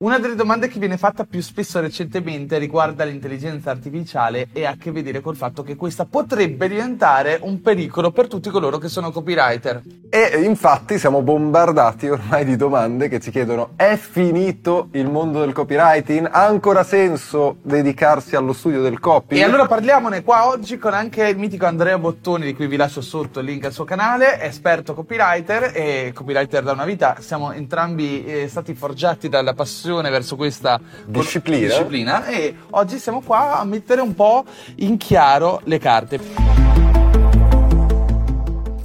Una 0.00 0.20
delle 0.20 0.36
domande 0.36 0.68
che 0.68 0.78
viene 0.78 0.96
fatta 0.96 1.24
più 1.24 1.40
spesso 1.40 1.80
recentemente 1.80 2.56
riguarda 2.58 3.02
l'intelligenza 3.02 3.72
artificiale 3.72 4.46
e 4.52 4.64
ha 4.64 4.70
a 4.70 4.76
che 4.76 4.92
vedere 4.92 5.20
col 5.20 5.34
fatto 5.34 5.64
che 5.64 5.74
questa 5.74 6.04
potrebbe 6.04 6.68
diventare 6.68 7.40
un 7.42 7.60
pericolo 7.60 8.12
per 8.12 8.28
tutti 8.28 8.48
coloro 8.48 8.78
che 8.78 8.86
sono 8.86 9.10
copywriter. 9.10 9.82
E 10.08 10.40
infatti 10.44 11.00
siamo 11.00 11.20
bombardati 11.22 12.08
ormai 12.08 12.44
di 12.44 12.54
domande 12.54 13.08
che 13.08 13.18
ci 13.18 13.32
chiedono 13.32 13.70
è 13.74 13.96
finito 13.96 14.88
il 14.92 15.10
mondo 15.10 15.40
del 15.40 15.52
copywriting? 15.52 16.28
Ha 16.30 16.46
ancora 16.46 16.84
senso 16.84 17.56
dedicarsi 17.62 18.36
allo 18.36 18.52
studio 18.52 18.80
del 18.80 19.00
copy? 19.00 19.36
E 19.36 19.42
allora 19.42 19.66
parliamone 19.66 20.22
qua 20.22 20.46
oggi 20.46 20.78
con 20.78 20.94
anche 20.94 21.26
il 21.26 21.36
mitico 21.36 21.66
Andrea 21.66 21.98
Bottoni 21.98 22.44
di 22.44 22.54
cui 22.54 22.68
vi 22.68 22.76
lascio 22.76 23.00
sotto 23.00 23.40
il 23.40 23.46
link 23.46 23.64
al 23.64 23.72
suo 23.72 23.82
canale, 23.82 24.40
esperto 24.42 24.94
copywriter 24.94 25.72
e 25.74 26.12
copywriter 26.14 26.62
da 26.62 26.70
una 26.70 26.84
vita. 26.84 27.16
Siamo 27.18 27.50
entrambi 27.50 28.24
eh, 28.24 28.46
stati 28.46 28.74
forgiati 28.74 29.28
dalla 29.28 29.54
passione 29.54 29.86
passione 29.88 30.10
verso 30.10 30.36
questa 30.36 30.78
disciplina. 31.06 31.68
disciplina 31.68 32.26
e 32.26 32.54
oggi 32.70 32.98
siamo 32.98 33.22
qua 33.22 33.58
a 33.58 33.64
mettere 33.64 34.02
un 34.02 34.14
po' 34.14 34.44
in 34.76 34.98
chiaro 34.98 35.62
le 35.64 35.78
carte. 35.78 36.67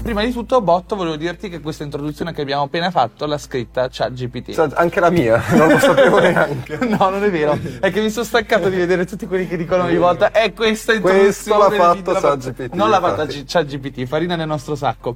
Prima 0.04 0.22
di 0.22 0.34
tutto, 0.34 0.60
Botto, 0.60 0.98
volevo 0.98 1.16
dirti 1.16 1.48
che 1.48 1.62
questa 1.62 1.86
introduzione 1.86 2.34
che 2.34 2.42
abbiamo 2.42 2.64
appena 2.64 2.92
fatto 2.92 3.26
l'ha 3.26 3.38
scritta 3.38 3.88
ChatGPT. 3.90 4.74
Anche 4.74 5.00
la 5.00 5.10
mia, 5.10 5.42
non 5.56 5.70
lo 5.70 5.80
sapevo 5.80 6.20
neanche. 6.20 6.76
no, 6.86 7.10
non 7.10 7.24
è 7.24 7.32
vero. 7.32 7.58
È 7.80 7.90
che 7.90 8.02
mi 8.02 8.10
sono 8.10 8.26
staccato 8.26 8.68
di 8.68 8.76
vedere 8.76 9.06
tutti 9.06 9.26
quelli 9.26 9.48
che 9.48 9.56
dicono 9.56 9.84
ogni 9.84 9.96
volta 9.96 10.32
è 10.32 10.52
questa 10.52 10.92
introduzione. 10.92 11.24
Questo 11.24 11.58
l'ha 11.58 11.70
fatto 11.70 12.12
ChatGPT. 12.12 12.73
Non 12.73 12.90
l'ha 12.90 13.00
fatta 13.00 13.26
ChatGPT, 13.26 14.06
farina 14.06 14.36
nel 14.36 14.48
nostro 14.48 14.76
sacco. 14.76 15.16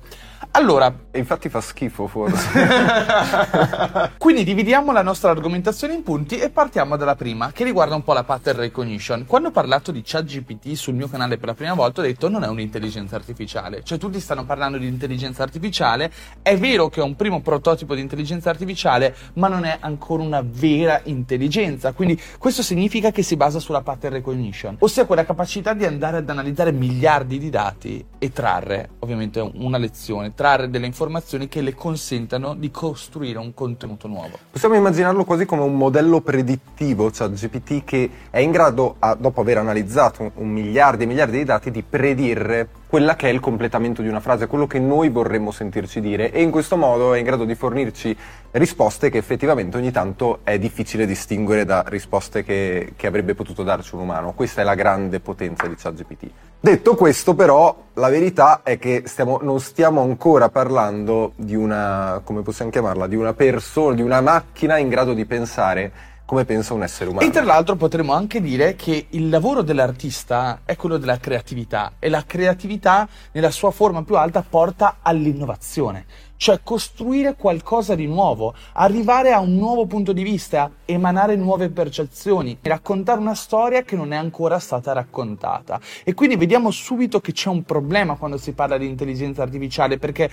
Allora, 0.51 0.91
infatti 1.13 1.49
fa 1.49 1.61
schifo 1.61 2.07
forse. 2.07 2.49
Quindi 4.17 4.43
dividiamo 4.43 4.91
la 4.91 5.03
nostra 5.03 5.29
argomentazione 5.29 5.93
in 5.93 6.03
punti 6.03 6.39
e 6.39 6.49
partiamo 6.49 6.95
dalla 6.95 7.15
prima, 7.15 7.51
che 7.51 7.63
riguarda 7.63 7.93
un 7.93 8.03
po' 8.03 8.13
la 8.13 8.23
pattern 8.23 8.59
recognition. 8.59 9.25
Quando 9.27 9.49
ho 9.49 9.51
parlato 9.51 9.91
di 9.91 10.01
ChatGPT 10.03 10.73
sul 10.73 10.95
mio 10.95 11.09
canale 11.09 11.37
per 11.37 11.49
la 11.49 11.53
prima 11.53 11.73
volta 11.73 12.01
ho 12.01 12.03
detto 12.03 12.29
non 12.29 12.43
è 12.43 12.47
un'intelligenza 12.47 13.15
artificiale, 13.15 13.83
cioè 13.83 13.97
tutti 13.97 14.19
stanno 14.19 14.45
parlando 14.45 14.76
di 14.79 14.87
intelligenza 14.87 15.43
artificiale, 15.43 16.11
è 16.41 16.57
vero 16.57 16.89
che 16.89 17.01
è 17.01 17.03
un 17.03 17.15
primo 17.15 17.41
prototipo 17.41 17.95
di 17.95 18.01
intelligenza 18.01 18.49
artificiale, 18.49 19.15
ma 19.33 19.47
non 19.47 19.65
è 19.65 19.77
ancora 19.79 20.23
una 20.23 20.43
vera 20.45 21.01
intelligenza, 21.03 21.93
quindi 21.93 22.19
questo 22.37 22.61
significa 22.61 23.11
che 23.11 23.23
si 23.23 23.35
basa 23.35 23.59
sulla 23.59 23.81
pattern 23.81 24.15
recognition, 24.15 24.77
ossia 24.79 25.05
quella 25.05 25.25
capacità 25.25 25.73
di 25.73 25.85
andare 25.85 26.17
ad 26.17 26.29
analizzare 26.29 26.71
miliardi 26.71 27.37
di 27.37 27.49
dati 27.49 28.05
e 28.17 28.31
trarre 28.31 28.89
ovviamente 28.99 29.39
una 29.39 29.77
lezione, 29.77 30.33
trarre 30.33 30.69
delle 30.69 30.85
informazioni 30.85 31.47
che 31.47 31.61
le 31.61 31.75
consentano 31.75 32.55
di 32.55 32.71
costruire 32.71 33.39
un 33.39 33.53
contenuto 33.53 34.07
nuovo. 34.07 34.37
Possiamo 34.51 34.75
immaginarlo 34.75 35.23
quasi 35.23 35.45
come 35.45 35.61
un 35.61 35.75
modello 35.75 36.21
predittivo, 36.21 37.11
cioè 37.11 37.29
GPT 37.29 37.83
che 37.83 38.09
è 38.29 38.39
in 38.39 38.51
grado, 38.51 38.95
a, 38.99 39.15
dopo 39.15 39.41
aver 39.41 39.57
analizzato 39.57 40.31
un, 40.35 40.49
miliardi 40.49 41.03
e 41.03 41.07
miliardi 41.07 41.37
di 41.37 41.43
dati, 41.43 41.71
di 41.71 41.83
predire 41.83 42.67
quella 42.87 43.15
che 43.15 43.29
è 43.29 43.31
il 43.31 43.41
completamento 43.41 44.01
di 44.01 44.07
una 44.07 44.21
frase, 44.21 44.47
quello 44.47 44.65
che 44.65 44.79
noi 44.79 45.09
vorremmo 45.09 45.51
sentirci 45.51 45.99
dire 45.99 46.31
e 46.31 46.41
in 46.41 46.51
questo 46.51 46.77
modo 46.77 47.13
è 47.13 47.17
in 47.17 47.25
grado 47.25 47.43
di 47.43 47.53
fornirci 47.53 48.15
risposte 48.51 49.09
che 49.09 49.17
effettivamente 49.17 49.75
ogni 49.77 49.91
tanto 49.91 50.39
è 50.43 50.57
difficile 50.57 51.05
distinguere 51.05 51.65
da 51.65 51.83
risposte 51.87 52.43
che, 52.43 52.93
che 52.95 53.07
avrebbe 53.07 53.35
potuto 53.35 53.63
darci 53.63 53.95
un 53.95 54.01
umano. 54.01 54.31
Questa 54.33 54.61
è 54.61 54.63
la 54.63 54.75
grande 54.75 55.19
potenza 55.19 55.67
di 55.67 55.75
ChatGPT. 55.75 56.29
Detto 56.59 56.95
questo 56.95 57.35
però, 57.35 57.75
la 57.93 58.09
verità 58.09 58.61
è 58.63 58.79
che 58.79 59.03
stiamo, 59.05 59.39
non 59.41 59.59
stiamo 59.59 60.01
ancora 60.01 60.49
parlando 60.49 61.33
di 61.35 61.55
una, 61.55 62.21
come 62.23 62.41
possiamo 62.41 62.71
chiamarla, 62.71 63.05
di 63.05 63.15
una 63.15 63.33
persona, 63.33 63.95
di 63.95 64.01
una 64.01 64.21
macchina 64.21 64.77
in 64.77 64.87
grado 64.87 65.13
di 65.13 65.25
pensare 65.25 65.91
come 66.27 66.43
pensa 66.43 66.73
un 66.73 66.83
essere 66.83 67.09
umano. 67.09 67.25
E 67.25 67.29
tra 67.31 67.43
l'altro 67.43 67.77
potremmo 67.77 68.11
anche 68.11 68.41
dire 68.41 68.75
che 68.75 69.07
il 69.11 69.29
lavoro 69.29 69.61
dell'artista 69.61 70.59
è 70.65 70.75
quello 70.75 70.97
della 70.97 71.19
creatività 71.19 71.93
e 71.99 72.09
la 72.09 72.25
creatività 72.25 73.07
nella 73.31 73.49
sua 73.49 73.71
forma 73.71 74.03
più 74.03 74.17
alta 74.17 74.43
porta 74.47 74.97
all'innovazione, 75.01 76.05
cioè 76.37 76.61
costruire 76.63 77.35
qualcosa 77.35 77.95
di 77.95 78.07
nuovo, 78.07 78.53
arrivare 78.73 79.33
a 79.33 79.39
un 79.39 79.55
nuovo 79.55 79.85
punto 79.85 80.13
di 80.13 80.23
vista, 80.23 80.71
emanare 80.85 81.35
nuove 81.35 81.69
percezioni, 81.69 82.57
raccontare 82.61 83.19
una 83.19 83.35
storia 83.35 83.81
che 83.81 83.95
non 83.95 84.13
è 84.13 84.15
ancora 84.15 84.59
stata 84.59 84.93
raccontata. 84.93 85.79
E 86.03 86.13
quindi 86.13 86.37
vediamo 86.37 86.71
subito 86.71 87.19
che 87.19 87.33
c'è 87.33 87.49
un 87.49 87.63
problema 87.63 88.15
quando 88.15 88.37
si 88.37 88.53
parla 88.53 88.77
di 88.77 88.87
intelligenza 88.87 89.41
artificiale 89.41 89.97
perché 89.97 90.29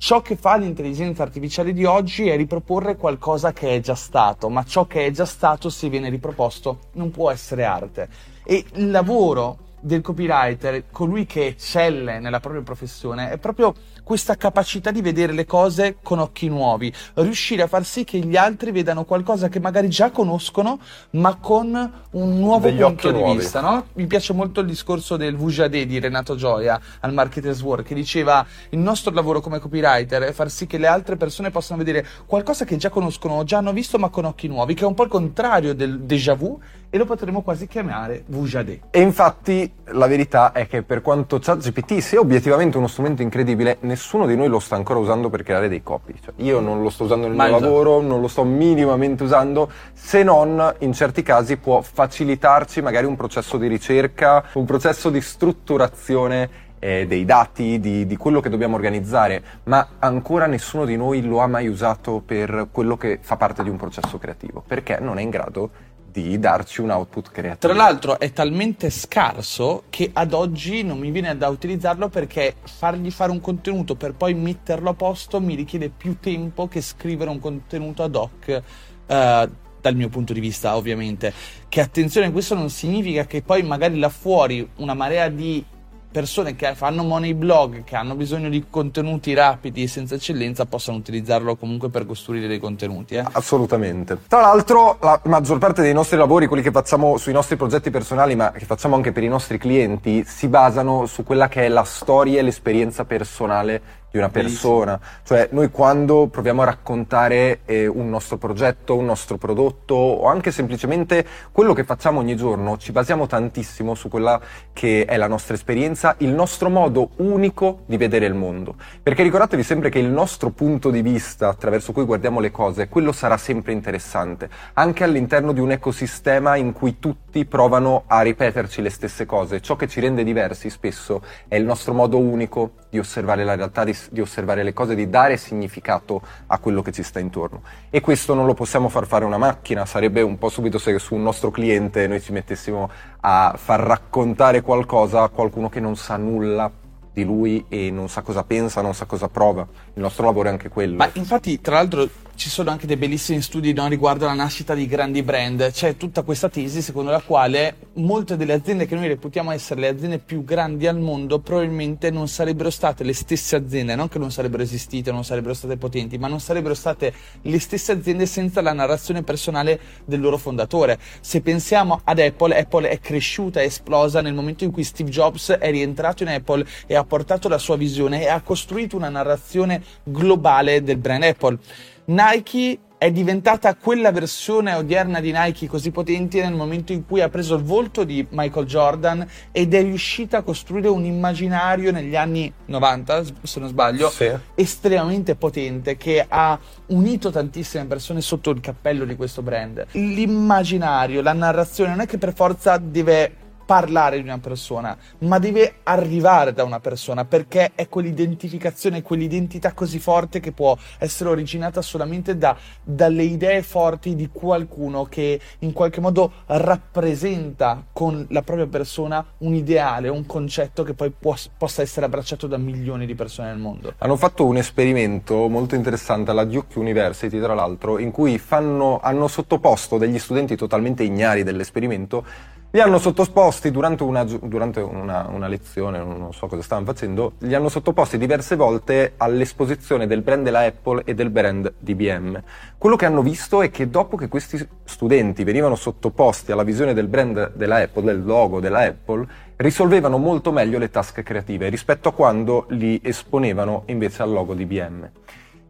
Ciò 0.00 0.22
che 0.22 0.36
fa 0.36 0.56
l'intelligenza 0.56 1.24
artificiale 1.24 1.72
di 1.72 1.84
oggi 1.84 2.28
è 2.28 2.36
riproporre 2.36 2.94
qualcosa 2.94 3.52
che 3.52 3.74
è 3.74 3.80
già 3.80 3.96
stato, 3.96 4.48
ma 4.48 4.62
ciò 4.62 4.86
che 4.86 5.06
è 5.06 5.10
già 5.10 5.24
stato 5.24 5.70
se 5.70 5.88
viene 5.88 6.08
riproposto 6.08 6.78
non 6.92 7.10
può 7.10 7.32
essere 7.32 7.64
arte. 7.64 8.08
E 8.44 8.64
il 8.74 8.92
lavoro 8.92 9.58
del 9.80 10.00
copywriter, 10.00 10.84
colui 10.92 11.26
che 11.26 11.46
eccelle 11.46 12.20
nella 12.20 12.38
propria 12.38 12.62
professione, 12.62 13.30
è 13.30 13.38
proprio 13.38 13.74
questa 14.08 14.38
capacità 14.38 14.90
di 14.90 15.02
vedere 15.02 15.34
le 15.34 15.44
cose 15.44 15.98
con 16.02 16.18
occhi 16.18 16.48
nuovi, 16.48 16.90
riuscire 17.16 17.60
a 17.60 17.66
far 17.66 17.84
sì 17.84 18.04
che 18.04 18.16
gli 18.20 18.38
altri 18.38 18.72
vedano 18.72 19.04
qualcosa 19.04 19.50
che 19.50 19.60
magari 19.60 19.90
già 19.90 20.10
conoscono, 20.10 20.80
ma 21.10 21.36
con 21.36 21.92
un 22.12 22.38
nuovo 22.38 22.66
Degli 22.66 22.80
punto 22.80 23.12
di 23.12 23.18
nuovi. 23.18 23.36
vista. 23.36 23.60
No? 23.60 23.88
Mi 23.92 24.06
piace 24.06 24.32
molto 24.32 24.60
il 24.60 24.66
discorso 24.66 25.18
del 25.18 25.36
Vujade 25.36 25.84
di 25.84 25.98
Renato 25.98 26.36
Gioia 26.36 26.80
al 27.00 27.12
Marketers 27.12 27.60
World, 27.60 27.84
che 27.84 27.94
diceva 27.94 28.46
il 28.70 28.78
nostro 28.78 29.12
lavoro 29.12 29.42
come 29.42 29.58
copywriter 29.58 30.22
è 30.22 30.32
far 30.32 30.50
sì 30.50 30.66
che 30.66 30.78
le 30.78 30.86
altre 30.86 31.18
persone 31.18 31.50
possano 31.50 31.76
vedere 31.76 32.06
qualcosa 32.24 32.64
che 32.64 32.78
già 32.78 32.88
conoscono 32.88 33.44
già 33.44 33.58
hanno 33.58 33.74
visto, 33.74 33.98
ma 33.98 34.08
con 34.08 34.24
occhi 34.24 34.48
nuovi, 34.48 34.72
che 34.72 34.84
è 34.84 34.86
un 34.86 34.94
po' 34.94 35.02
il 35.02 35.10
contrario 35.10 35.74
del 35.74 36.00
déjà 36.00 36.32
vu 36.34 36.58
e 36.90 36.96
lo 36.96 37.04
potremmo 37.04 37.42
quasi 37.42 37.66
chiamare 37.66 38.24
Vujade. 38.26 38.80
E 38.90 39.00
infatti 39.00 39.70
la 39.92 40.06
verità 40.06 40.52
è 40.52 40.66
che 40.66 40.82
per 40.82 41.02
quanto 41.02 41.38
ChatGPT 41.38 41.98
sia 41.98 42.20
obiettivamente 42.20 42.78
uno 42.78 42.86
strumento 42.86 43.22
incredibile, 43.22 43.78
nessuno 43.80 44.26
di 44.26 44.36
noi 44.36 44.48
lo 44.48 44.58
sta 44.58 44.76
ancora 44.76 44.98
usando 44.98 45.28
per 45.28 45.42
creare 45.42 45.68
dei 45.68 45.82
copy. 45.82 46.14
Cioè, 46.22 46.34
io 46.36 46.60
non 46.60 46.82
lo 46.82 46.90
sto 46.90 47.04
usando 47.04 47.26
nel 47.26 47.36
Mai 47.36 47.48
mio 47.48 47.56
usato. 47.56 47.70
lavoro, 47.70 48.00
non 48.00 48.20
lo 48.20 48.28
sto 48.28 48.44
minimamente 48.44 49.22
usando, 49.22 49.70
se 49.92 50.22
non 50.22 50.74
in 50.78 50.92
certi 50.92 51.22
casi 51.22 51.56
può 51.56 51.82
facilitarci 51.82 52.80
magari 52.80 53.06
un 53.06 53.16
processo 53.16 53.58
di 53.58 53.66
ricerca, 53.66 54.44
un 54.54 54.64
processo 54.64 55.10
di 55.10 55.20
strutturazione 55.20 56.66
eh, 56.78 57.06
dei 57.06 57.24
dati, 57.24 57.80
di, 57.80 58.06
di 58.06 58.16
quello 58.16 58.40
che 58.40 58.48
dobbiamo 58.48 58.76
organizzare, 58.76 59.42
ma 59.64 59.88
ancora 59.98 60.46
nessuno 60.46 60.84
di 60.84 60.96
noi 60.96 61.22
lo 61.22 61.40
ha 61.40 61.46
mai 61.46 61.66
usato 61.68 62.22
per 62.24 62.68
quello 62.70 62.96
che 62.96 63.18
fa 63.20 63.36
parte 63.36 63.62
di 63.62 63.68
un 63.68 63.76
processo 63.76 64.18
creativo, 64.18 64.62
perché 64.66 64.98
non 65.00 65.18
è 65.18 65.22
in 65.22 65.30
grado 65.30 65.70
di 66.10 66.38
darci 66.38 66.80
un 66.80 66.90
output 66.90 67.30
creativo. 67.30 67.72
Tra 67.72 67.82
l'altro 67.82 68.18
è 68.18 68.32
talmente 68.32 68.90
scarso 68.90 69.84
che 69.90 70.10
ad 70.12 70.32
oggi 70.32 70.82
non 70.82 70.98
mi 70.98 71.10
viene 71.10 71.36
da 71.36 71.48
utilizzarlo 71.48 72.08
perché 72.08 72.56
fargli 72.62 73.10
fare 73.10 73.30
un 73.30 73.40
contenuto 73.40 73.94
per 73.94 74.14
poi 74.14 74.34
metterlo 74.34 74.90
a 74.90 74.94
posto 74.94 75.40
mi 75.40 75.54
richiede 75.54 75.90
più 75.90 76.18
tempo 76.18 76.66
che 76.68 76.80
scrivere 76.80 77.30
un 77.30 77.38
contenuto 77.38 78.02
ad 78.02 78.14
hoc. 78.14 78.62
eh, 79.06 79.50
dal 79.80 79.94
mio 79.94 80.08
punto 80.08 80.32
di 80.32 80.40
vista, 80.40 80.76
ovviamente. 80.76 81.32
Che 81.68 81.80
attenzione, 81.80 82.32
questo 82.32 82.54
non 82.54 82.68
significa 82.68 83.26
che 83.26 83.42
poi 83.42 83.62
magari 83.62 83.98
là 83.98 84.08
fuori 84.08 84.68
una 84.76 84.94
marea 84.94 85.28
di 85.28 85.64
persone 86.10 86.56
che 86.56 86.74
fanno 86.74 87.02
money 87.02 87.34
blog, 87.34 87.84
che 87.84 87.96
hanno 87.96 88.14
bisogno 88.14 88.48
di 88.48 88.66
contenuti 88.70 89.34
rapidi 89.34 89.82
e 89.82 89.88
senza 89.88 90.14
eccellenza, 90.14 90.64
possano 90.64 90.96
utilizzarlo 90.98 91.56
comunque 91.56 91.90
per 91.90 92.06
costruire 92.06 92.46
dei 92.46 92.58
contenuti. 92.58 93.14
Eh? 93.14 93.24
Assolutamente. 93.32 94.18
Tra 94.26 94.40
l'altro, 94.40 94.98
la 95.00 95.20
maggior 95.24 95.58
parte 95.58 95.82
dei 95.82 95.92
nostri 95.92 96.16
lavori, 96.16 96.46
quelli 96.46 96.62
che 96.62 96.70
facciamo 96.70 97.16
sui 97.16 97.32
nostri 97.32 97.56
progetti 97.56 97.90
personali, 97.90 98.34
ma 98.34 98.50
che 98.52 98.64
facciamo 98.64 98.94
anche 98.94 99.12
per 99.12 99.22
i 99.22 99.28
nostri 99.28 99.58
clienti, 99.58 100.24
si 100.26 100.48
basano 100.48 101.06
su 101.06 101.24
quella 101.24 101.48
che 101.48 101.64
è 101.64 101.68
la 101.68 101.84
storia 101.84 102.40
e 102.40 102.42
l'esperienza 102.42 103.04
personale 103.04 103.96
di 104.10 104.18
una 104.18 104.28
persona. 104.28 104.98
Cioè, 105.22 105.48
noi 105.52 105.70
quando 105.70 106.28
proviamo 106.28 106.62
a 106.62 106.66
raccontare 106.66 107.60
eh, 107.64 107.86
un 107.86 108.08
nostro 108.08 108.36
progetto, 108.38 108.96
un 108.96 109.04
nostro 109.04 109.36
prodotto 109.36 109.94
o 109.94 110.26
anche 110.26 110.50
semplicemente 110.50 111.26
quello 111.52 111.72
che 111.72 111.84
facciamo 111.84 112.20
ogni 112.20 112.36
giorno, 112.36 112.76
ci 112.78 112.92
basiamo 112.92 113.26
tantissimo 113.26 113.94
su 113.94 114.08
quella 114.08 114.40
che 114.72 115.04
è 115.04 115.16
la 115.16 115.28
nostra 115.28 115.54
esperienza, 115.54 116.14
il 116.18 116.30
nostro 116.30 116.70
modo 116.70 117.10
unico 117.16 117.80
di 117.86 117.96
vedere 117.96 118.26
il 118.26 118.34
mondo. 118.34 118.76
Perché 119.02 119.22
ricordatevi 119.22 119.62
sempre 119.62 119.90
che 119.90 119.98
il 119.98 120.08
nostro 120.08 120.50
punto 120.50 120.90
di 120.90 121.02
vista 121.02 121.48
attraverso 121.48 121.92
cui 121.92 122.04
guardiamo 122.04 122.40
le 122.40 122.50
cose, 122.50 122.88
quello 122.88 123.12
sarà 123.12 123.36
sempre 123.36 123.72
interessante, 123.72 124.48
anche 124.74 125.04
all'interno 125.04 125.52
di 125.52 125.60
un 125.60 125.72
ecosistema 125.72 126.56
in 126.56 126.72
cui 126.72 126.98
tutti 126.98 127.28
tutti 127.28 127.44
provano 127.44 128.04
a 128.06 128.22
ripeterci 128.22 128.82
le 128.82 128.90
stesse 128.90 129.26
cose. 129.26 129.60
Ciò 129.60 129.76
che 129.76 129.86
ci 129.86 130.00
rende 130.00 130.24
diversi 130.24 130.70
spesso 130.70 131.22
è 131.46 131.56
il 131.56 131.64
nostro 131.64 131.92
modo 131.92 132.18
unico 132.18 132.72
di 132.90 132.98
osservare 132.98 133.44
la 133.44 133.54
realtà, 133.54 133.84
di, 133.84 133.94
di, 134.10 134.20
osservare 134.20 134.62
le 134.62 134.72
cose, 134.72 134.94
di 134.94 135.08
dare 135.08 135.36
significato 135.36 136.20
a 136.46 136.58
quello 136.58 136.82
che 136.82 136.92
ci 136.92 137.02
sta 137.02 137.18
intorno. 137.18 137.62
E 137.90 138.00
questo 138.00 138.34
non 138.34 138.46
lo 138.46 138.54
possiamo 138.54 138.88
far 138.88 139.06
fare 139.06 139.24
una 139.24 139.38
macchina, 139.38 139.86
sarebbe 139.86 140.22
un 140.22 140.38
po' 140.38 140.48
subito 140.48 140.78
se 140.78 140.98
su 140.98 141.14
un 141.14 141.22
nostro 141.22 141.50
cliente 141.50 142.06
noi 142.06 142.20
ci 142.20 142.32
mettessimo 142.32 142.90
a 143.20 143.54
far 143.56 143.80
raccontare 143.80 144.60
qualcosa 144.62 145.22
a 145.22 145.28
qualcuno 145.28 145.68
che 145.68 145.80
non 145.80 145.96
sa 145.96 146.16
nulla 146.16 146.70
di 147.18 147.24
lui 147.24 147.64
e 147.68 147.90
non 147.90 148.08
sa 148.08 148.22
cosa 148.22 148.44
pensa, 148.44 148.80
non 148.80 148.94
sa 148.94 149.04
cosa 149.04 149.28
prova. 149.28 149.66
Il 149.98 150.04
nostro 150.04 150.26
lavoro 150.26 150.48
è 150.48 150.52
anche 150.52 150.68
quello. 150.68 150.94
Ma 150.94 151.10
infatti, 151.14 151.60
tra 151.60 151.74
l'altro, 151.74 152.08
ci 152.38 152.50
sono 152.50 152.70
anche 152.70 152.86
dei 152.86 152.96
bellissimi 152.96 153.42
studi 153.42 153.72
no, 153.72 153.88
riguardo 153.88 154.24
alla 154.24 154.32
nascita 154.32 154.72
di 154.72 154.86
grandi 154.86 155.24
brand. 155.24 155.72
C'è 155.72 155.96
tutta 155.96 156.22
questa 156.22 156.48
tesi 156.48 156.80
secondo 156.82 157.10
la 157.10 157.20
quale 157.20 157.74
molte 157.94 158.36
delle 158.36 158.52
aziende 158.52 158.86
che 158.86 158.94
noi 158.94 159.08
reputiamo 159.08 159.50
essere 159.50 159.80
le 159.80 159.88
aziende 159.88 160.18
più 160.20 160.44
grandi 160.44 160.86
al 160.86 161.00
mondo 161.00 161.40
probabilmente 161.40 162.10
non 162.10 162.28
sarebbero 162.28 162.70
state 162.70 163.02
le 163.02 163.12
stesse 163.12 163.56
aziende, 163.56 163.96
non 163.96 164.08
che 164.08 164.20
non 164.20 164.30
sarebbero 164.30 164.62
esistite, 164.62 165.10
non 165.10 165.24
sarebbero 165.24 165.52
state 165.52 165.76
potenti, 165.76 166.16
ma 166.16 166.28
non 166.28 166.38
sarebbero 166.38 166.74
state 166.74 167.12
le 167.42 167.58
stesse 167.58 167.90
aziende 167.90 168.24
senza 168.24 168.62
la 168.62 168.72
narrazione 168.72 169.24
personale 169.24 169.80
del 170.04 170.20
loro 170.20 170.36
fondatore. 170.36 170.96
Se 171.20 171.40
pensiamo 171.40 172.00
ad 172.04 172.20
Apple, 172.20 172.56
Apple 172.56 172.88
è 172.88 173.00
cresciuta, 173.00 173.60
è 173.60 173.64
esplosa 173.64 174.20
nel 174.20 174.34
momento 174.34 174.62
in 174.62 174.70
cui 174.70 174.84
Steve 174.84 175.10
Jobs 175.10 175.50
è 175.50 175.70
rientrato 175.72 176.22
in 176.22 176.28
Apple 176.28 176.64
e 176.86 176.94
ha 176.94 177.02
portato 177.02 177.48
la 177.48 177.58
sua 177.58 177.76
visione 177.76 178.22
e 178.22 178.28
ha 178.28 178.40
costruito 178.42 178.94
una 178.94 179.08
narrazione 179.08 179.82
globale 180.02 180.82
del 180.82 180.98
brand 180.98 181.22
Apple. 181.22 181.58
Nike 182.06 182.78
è 182.98 183.12
diventata 183.12 183.76
quella 183.76 184.10
versione 184.10 184.74
odierna 184.74 185.20
di 185.20 185.32
Nike 185.32 185.68
così 185.68 185.92
potente 185.92 186.42
nel 186.42 186.54
momento 186.54 186.92
in 186.92 187.06
cui 187.06 187.20
ha 187.20 187.28
preso 187.28 187.54
il 187.54 187.62
volto 187.62 188.02
di 188.02 188.26
Michael 188.30 188.66
Jordan 188.66 189.26
ed 189.52 189.72
è 189.72 189.82
riuscita 189.82 190.38
a 190.38 190.42
costruire 190.42 190.88
un 190.88 191.04
immaginario 191.04 191.92
negli 191.92 192.16
anni 192.16 192.52
90, 192.66 193.24
se 193.42 193.60
non 193.60 193.68
sbaglio, 193.68 194.10
sì. 194.10 194.28
estremamente 194.56 195.36
potente 195.36 195.96
che 195.96 196.26
ha 196.28 196.58
unito 196.86 197.30
tantissime 197.30 197.86
persone 197.86 198.20
sotto 198.20 198.50
il 198.50 198.60
cappello 198.60 199.04
di 199.04 199.14
questo 199.14 199.42
brand. 199.42 199.86
L'immaginario, 199.92 201.22
la 201.22 201.32
narrazione 201.32 201.90
non 201.90 202.00
è 202.00 202.06
che 202.06 202.18
per 202.18 202.34
forza 202.34 202.78
deve 202.78 203.46
parlare 203.68 204.16
di 204.16 204.22
una 204.22 204.38
persona, 204.38 204.96
ma 205.18 205.38
deve 205.38 205.80
arrivare 205.82 206.54
da 206.54 206.64
una 206.64 206.80
persona 206.80 207.26
perché 207.26 207.72
è 207.74 207.86
quell'identificazione, 207.86 209.02
quell'identità 209.02 209.74
così 209.74 209.98
forte 209.98 210.40
che 210.40 210.52
può 210.52 210.74
essere 210.96 211.28
originata 211.28 211.82
solamente 211.82 212.38
da, 212.38 212.56
dalle 212.82 213.24
idee 213.24 213.62
forti 213.62 214.14
di 214.14 214.30
qualcuno 214.32 215.04
che 215.04 215.38
in 215.58 215.74
qualche 215.74 216.00
modo 216.00 216.32
rappresenta 216.46 217.84
con 217.92 218.26
la 218.30 218.40
propria 218.40 218.66
persona 218.68 219.22
un 219.38 219.52
ideale, 219.52 220.08
un 220.08 220.24
concetto 220.24 220.82
che 220.82 220.94
poi 220.94 221.10
può, 221.10 221.36
possa 221.58 221.82
essere 221.82 222.06
abbracciato 222.06 222.46
da 222.46 222.56
milioni 222.56 223.04
di 223.04 223.14
persone 223.14 223.48
nel 223.48 223.58
mondo. 223.58 223.92
Hanno 223.98 224.16
fatto 224.16 224.46
un 224.46 224.56
esperimento 224.56 225.46
molto 225.48 225.74
interessante 225.74 226.30
alla 226.30 226.44
Duke 226.44 226.78
University, 226.78 227.38
tra 227.38 227.52
l'altro, 227.52 227.98
in 227.98 228.12
cui 228.12 228.38
fanno, 228.38 228.98
hanno 229.02 229.28
sottoposto 229.28 229.98
degli 229.98 230.18
studenti 230.18 230.56
totalmente 230.56 231.02
ignari 231.02 231.42
dell'esperimento 231.42 232.56
li 232.70 232.80
hanno 232.80 232.98
sottoposti 232.98 233.70
durante, 233.70 234.02
una, 234.02 234.24
durante 234.24 234.80
una, 234.80 235.26
una, 235.30 235.48
lezione, 235.48 235.98
non 235.98 236.34
so 236.34 236.46
cosa 236.48 236.60
stavano 236.60 236.86
facendo, 236.86 237.32
li 237.38 237.54
hanno 237.54 237.70
sottoposti 237.70 238.18
diverse 238.18 238.56
volte 238.56 239.14
all'esposizione 239.16 240.06
del 240.06 240.20
brand 240.20 240.44
della 240.44 240.60
Apple 240.60 241.02
e 241.04 241.14
del 241.14 241.30
brand 241.30 241.72
DBM. 241.78 242.42
Quello 242.76 242.96
che 242.96 243.06
hanno 243.06 243.22
visto 243.22 243.62
è 243.62 243.70
che 243.70 243.88
dopo 243.88 244.16
che 244.16 244.28
questi 244.28 244.66
studenti 244.84 245.44
venivano 245.44 245.76
sottoposti 245.76 246.52
alla 246.52 246.62
visione 246.62 246.92
del 246.92 247.08
brand 247.08 247.52
della 247.54 247.76
Apple, 247.76 248.04
del 248.04 248.22
logo 248.22 248.60
della 248.60 248.80
Apple, 248.80 249.26
risolvevano 249.56 250.18
molto 250.18 250.52
meglio 250.52 250.78
le 250.78 250.90
tasche 250.90 251.22
creative 251.22 251.70
rispetto 251.70 252.10
a 252.10 252.12
quando 252.12 252.66
li 252.68 253.00
esponevano 253.02 253.84
invece 253.86 254.22
al 254.22 254.30
logo 254.30 254.52
DBM. 254.52 255.10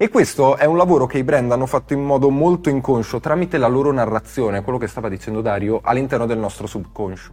E 0.00 0.10
questo 0.10 0.56
è 0.56 0.64
un 0.64 0.76
lavoro 0.76 1.06
che 1.06 1.18
i 1.18 1.24
brand 1.24 1.50
hanno 1.50 1.66
fatto 1.66 1.92
in 1.92 2.04
modo 2.04 2.30
molto 2.30 2.68
inconscio 2.68 3.18
tramite 3.18 3.58
la 3.58 3.66
loro 3.66 3.90
narrazione, 3.90 4.62
quello 4.62 4.78
che 4.78 4.86
stava 4.86 5.08
dicendo 5.08 5.40
Dario, 5.40 5.80
all'interno 5.82 6.24
del 6.24 6.38
nostro 6.38 6.68
subconscio. 6.68 7.32